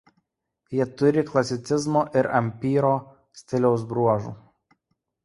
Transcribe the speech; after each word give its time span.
Jie 0.75 0.85
turi 1.01 1.23
klasicizmo 1.27 2.01
ir 2.21 2.29
ampyro 2.39 2.95
stiliaus 3.43 3.85
bruožų. 3.93 4.33